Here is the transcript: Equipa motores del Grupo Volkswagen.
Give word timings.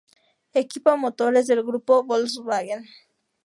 Equipa 0.63 0.95
motores 1.03 1.45
del 1.45 1.61
Grupo 1.63 2.03
Volkswagen. 2.03 2.87